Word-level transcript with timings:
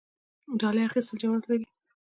ډالۍ 0.59 0.83
اخیستل 0.87 1.15
جواز 1.23 1.43
لري؟ 1.49 1.67